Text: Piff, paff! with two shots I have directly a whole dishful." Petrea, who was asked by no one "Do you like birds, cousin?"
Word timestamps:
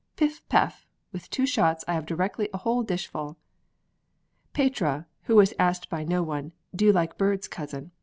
Piff, 0.15 0.41
paff! 0.49 0.87
with 1.11 1.29
two 1.29 1.45
shots 1.45 1.85
I 1.87 1.93
have 1.93 2.07
directly 2.07 2.49
a 2.51 2.57
whole 2.57 2.81
dishful." 2.81 3.37
Petrea, 4.51 5.05
who 5.25 5.35
was 5.35 5.53
asked 5.59 5.91
by 5.91 6.03
no 6.03 6.23
one 6.23 6.53
"Do 6.75 6.85
you 6.85 6.91
like 6.91 7.19
birds, 7.19 7.47
cousin?" 7.47 7.91